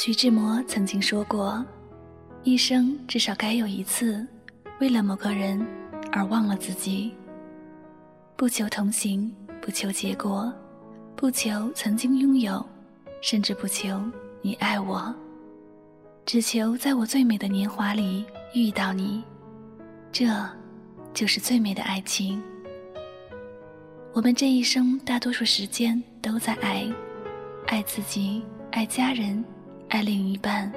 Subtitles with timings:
[0.00, 1.66] 徐志摩曾经说过
[2.44, 4.24] ：“一生至少该有一次，
[4.78, 5.60] 为了某个人
[6.12, 7.12] 而忘了自己。
[8.36, 9.28] 不求同行，
[9.60, 10.52] 不求结果，
[11.16, 12.64] 不求曾经拥有，
[13.20, 14.00] 甚至不求
[14.40, 15.12] 你爱我，
[16.24, 18.24] 只求在我最美的年华里
[18.54, 19.24] 遇到你。
[20.12, 20.28] 这，
[21.12, 22.40] 就是最美的爱情。
[24.12, 26.88] 我们这一生大多数时间都在爱，
[27.66, 29.44] 爱自己，爱家人。”
[29.88, 30.70] 爱另一半，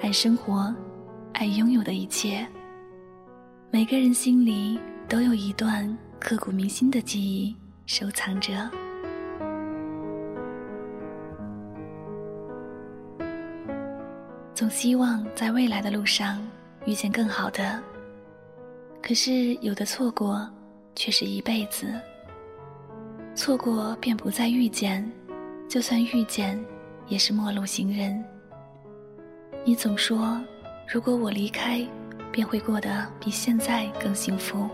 [0.00, 0.74] 爱生活，
[1.34, 2.46] 爱拥有的一切。
[3.70, 5.86] 每个人心里都有一段
[6.18, 8.70] 刻骨铭心的记忆收藏着。
[14.54, 16.42] 总希望在未来的路上
[16.86, 17.78] 遇见更好的，
[19.02, 20.48] 可是有的错过
[20.94, 21.92] 却是一辈子。
[23.34, 25.06] 错过便不再遇见，
[25.68, 26.58] 就算遇见，
[27.06, 28.24] 也是陌路行人。
[29.68, 30.40] 你总说，
[30.86, 31.84] 如果我离开，
[32.30, 34.68] 便会过得比现在更幸福。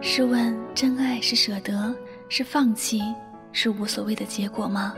[0.00, 1.92] 试问，真爱是舍得，
[2.28, 3.02] 是放弃，
[3.50, 4.94] 是无所谓的结果吗？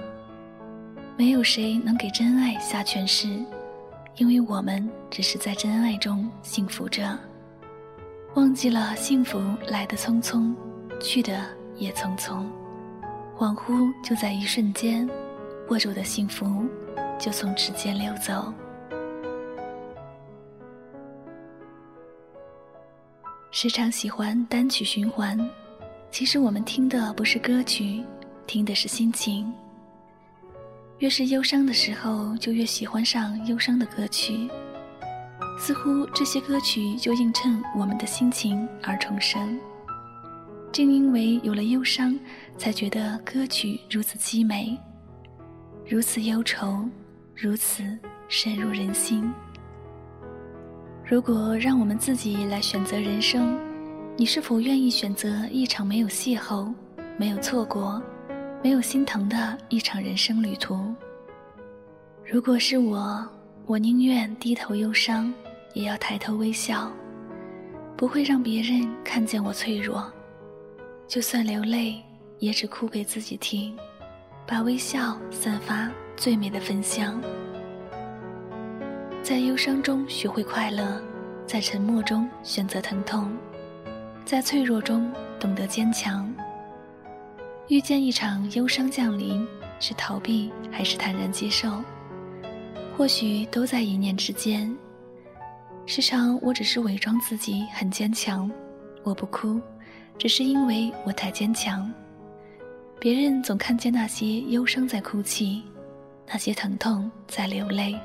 [1.16, 3.42] 没有谁能给真爱下诠释，
[4.16, 7.19] 因为我们只是在真爱中幸福着，
[8.34, 10.54] 忘记了幸福来得匆匆，
[11.00, 12.44] 去的也匆匆，
[13.38, 15.08] 恍惚就在一瞬间，
[15.70, 16.66] 握住的幸福
[17.19, 18.52] 就从指尖溜走。
[23.58, 25.34] 时常喜欢单曲循环，
[26.10, 28.04] 其实我们听的不是歌曲，
[28.46, 29.50] 听的是心情。
[30.98, 34.46] 越是忧伤的时候，就越喜欢上忧伤的歌曲，
[35.58, 39.58] 似乎这些歌曲就映衬我们的心情而重生。
[40.70, 42.14] 正因为有了忧伤，
[42.58, 44.78] 才觉得歌曲如此凄美，
[45.88, 46.86] 如此忧愁，
[47.34, 47.82] 如此
[48.28, 49.32] 深入人心。
[51.09, 53.56] 如果让我们自己来选择人生，
[54.17, 56.75] 你是否愿意选择一场没有邂逅、
[57.17, 58.03] 没有错过、
[58.61, 60.93] 没有心疼的一场人生旅途？
[62.25, 63.25] 如果是我，
[63.67, 65.33] 我宁愿低头忧伤，
[65.75, 66.91] 也要抬头微笑，
[67.97, 70.12] 不会让别人看见我脆弱。
[71.06, 72.03] 就算流泪，
[72.41, 73.77] 也只哭给自己听，
[74.44, 77.23] 把微笑散发最美的芬香。
[79.26, 81.03] 在忧伤中学会快乐，
[81.48, 83.28] 在沉默中选择疼痛，
[84.25, 86.32] 在脆弱中懂得坚强。
[87.66, 89.44] 遇见一场忧伤降临，
[89.81, 91.82] 是逃避还是坦然接受？
[92.97, 94.72] 或许都在一念之间。
[95.87, 98.48] 时常我只是伪装自己很坚强，
[99.03, 99.60] 我不哭，
[100.16, 101.93] 只是因为我太坚强。
[103.00, 105.64] 别人总看见那些忧伤在哭泣，
[106.28, 107.98] 那些疼痛在流泪。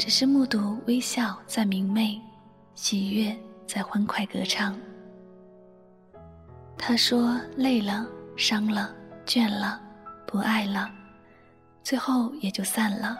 [0.00, 2.18] 只是目睹微笑在明媚，
[2.74, 4.74] 喜悦在欢快歌唱。
[6.78, 8.94] 他说累了、伤了、
[9.26, 9.78] 倦了、
[10.26, 10.90] 不爱了，
[11.84, 13.14] 最后也就散了。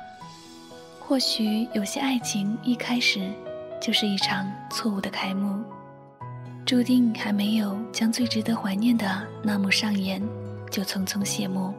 [0.99, 3.31] 或许有些爱情一开始
[3.79, 5.63] 就是一场错误的开幕，
[6.65, 10.19] 注定还没有将最值得怀念的那幕上演，
[10.71, 11.75] 就匆匆谢幕。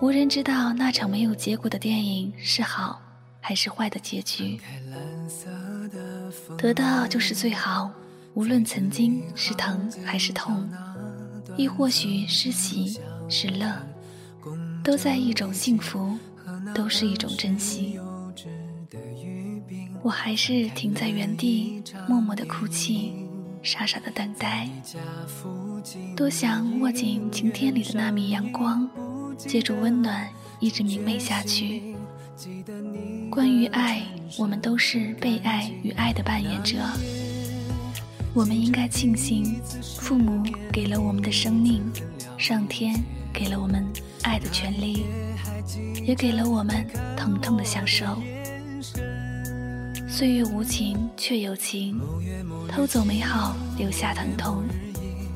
[0.00, 3.00] 无人知道那场没有结果的电影是好。
[3.46, 4.58] 还是坏的结局，
[6.56, 7.90] 得到就是最好。
[8.32, 10.66] 无论曾经是疼还是痛，
[11.54, 13.70] 亦或许是喜是乐，
[14.82, 16.18] 都在一种幸福，
[16.74, 18.00] 都是一种珍惜。
[20.02, 23.12] 我还是停在原地，默默的哭泣，
[23.62, 24.66] 傻傻的等待。
[26.16, 28.88] 多想握紧晴天里的那米阳光，
[29.36, 30.26] 借助温暖，
[30.60, 31.93] 一直明媚下去。
[33.30, 34.02] 关于爱，
[34.38, 36.78] 我们都是被爱与爱的扮演者。
[38.32, 39.60] 我们应该庆幸，
[39.98, 40.42] 父母
[40.72, 41.82] 给了我们的生命，
[42.36, 43.00] 上天
[43.32, 43.86] 给了我们
[44.22, 45.06] 爱的权利，
[46.04, 46.84] 也给了我们
[47.16, 48.04] 疼痛的享受。
[50.08, 52.00] 岁月无情，却有情，
[52.68, 54.64] 偷走美好，留下疼痛，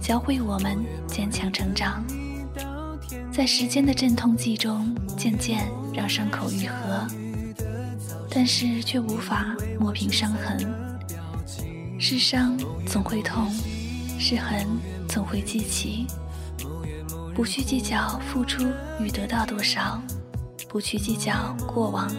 [0.01, 2.05] 教会我们坚强成长。
[3.31, 7.07] 在时间的阵痛剂中，渐渐让伤口愈合。
[8.31, 10.59] 但是却无法磨平伤痕，
[11.99, 12.57] 是伤
[12.87, 13.51] 总会痛，
[14.19, 14.67] 是痕
[15.09, 16.07] 总会记起。
[17.35, 18.67] 不去计较付出
[19.01, 20.01] 与得到多少，
[20.69, 22.11] 不去计较过往。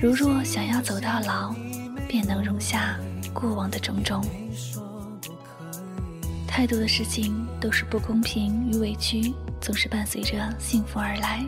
[0.00, 1.54] 如若想要走到老，
[2.08, 2.98] 便能容下
[3.32, 4.24] 过往的种种。
[6.46, 11.44] 太多的事情都是不公平与委屈，总是伴随着幸福而来。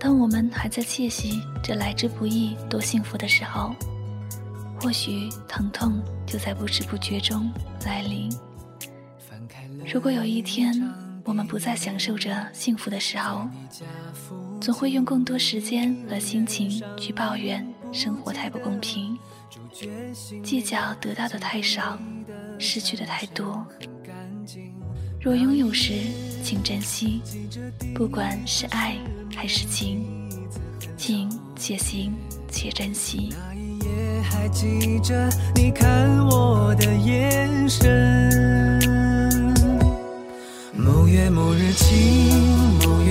[0.00, 3.74] 当我们还在窃喜这来之不易多幸福的时候，
[4.80, 7.52] 或许疼痛就在不知不觉中
[7.84, 8.34] 来临。
[9.92, 10.72] 如果有一天
[11.22, 13.46] 我们不再享受着幸福的时候，
[14.58, 19.18] 总会用更多时间和心情去抱怨生活太不公平，
[20.42, 21.98] 计较得到的太少，
[22.58, 23.66] 失去的太多。
[25.22, 25.92] 若拥有时，
[26.42, 27.20] 请珍惜，
[27.94, 28.96] 不管是爱
[29.36, 30.02] 还是情，
[30.96, 32.14] 请且行
[32.50, 33.28] 且珍惜。
[33.30, 38.80] 那一夜还记着你看我的眼神。
[40.74, 42.38] 某月某日情，
[42.88, 43.09] 某月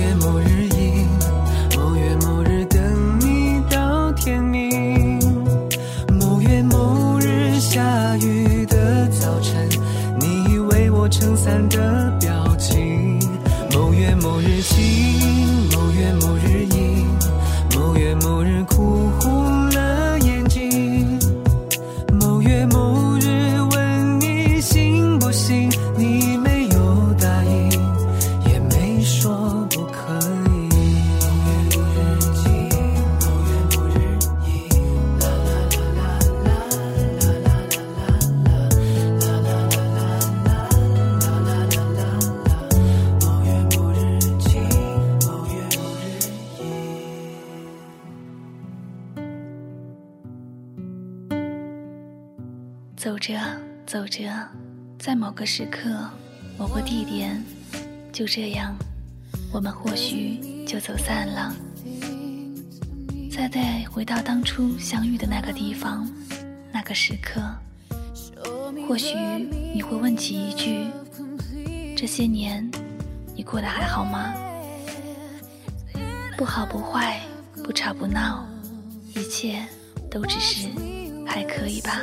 [53.30, 53.38] 着
[53.86, 54.28] 走着，
[54.98, 55.88] 在某个时刻、
[56.58, 57.40] 某个地点，
[58.12, 58.74] 就这样，
[59.52, 61.54] 我们或许就走散了。
[63.30, 66.10] 再再回到当初相遇的那个地方、
[66.72, 67.40] 那个时刻，
[68.88, 69.14] 或许
[69.72, 70.88] 你会问起一句：
[71.96, 72.68] 这些年，
[73.36, 74.34] 你过得还好吗？
[76.36, 77.20] 不好不坏，
[77.62, 78.44] 不吵不闹，
[79.14, 79.64] 一切
[80.10, 80.68] 都只是
[81.24, 82.00] 还可以吧。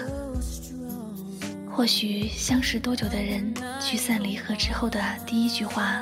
[1.78, 6.02] 或许相识多久的人，聚散离合之后的第一句话，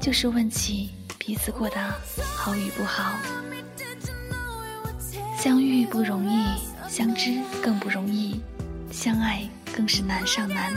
[0.00, 1.76] 就是问起彼此过得
[2.36, 3.18] 好与不好。
[5.36, 6.44] 相遇不容易，
[6.88, 8.40] 相知更不容易，
[8.92, 9.42] 相爱
[9.76, 10.72] 更是难上难。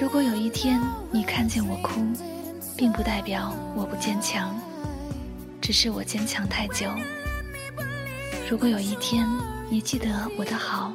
[0.00, 0.80] 如果有一天
[1.12, 2.00] 你看见我哭，
[2.78, 4.58] 并不代表我不坚强，
[5.60, 6.90] 只是我坚强太久。
[8.48, 9.28] 如果有一天
[9.68, 10.08] 你记得
[10.38, 10.94] 我的好。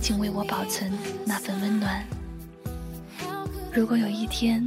[0.00, 0.90] 请为我保存
[1.24, 2.04] 那份温暖。
[3.72, 4.64] 如果有一天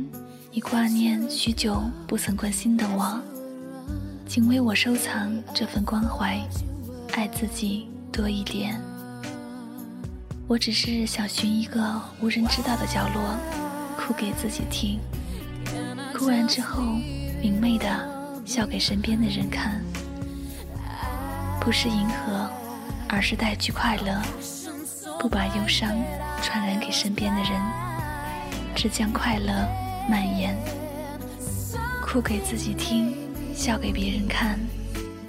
[0.52, 3.20] 你挂念许久不曾关心的我，
[4.28, 6.40] 请为我收藏这份关怀，
[7.14, 8.80] 爱自己多一点。
[10.48, 13.36] 我只是想寻一个无人知道的角落，
[13.98, 15.00] 哭给自己听。
[16.14, 16.84] 哭完之后，
[17.42, 17.88] 明媚的
[18.46, 19.82] 笑给身边的人看，
[21.60, 22.50] 不是迎合，
[23.10, 24.22] 而是带去快乐。
[25.24, 25.90] 不把忧伤
[26.42, 27.52] 传染给身边的人，
[28.76, 29.54] 只将快乐
[30.10, 30.54] 蔓延。
[32.02, 33.16] 哭给自己听，
[33.56, 34.60] 笑给别人看，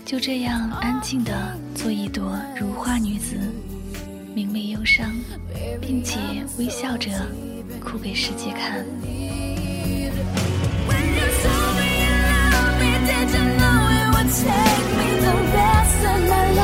[0.05, 3.36] 就这样安静的做一朵如花女子，
[4.34, 5.13] 明媚忧伤，
[5.81, 6.19] 并且
[6.58, 7.13] 微笑着
[7.81, 8.84] 哭给世界看。
[16.56, 16.64] you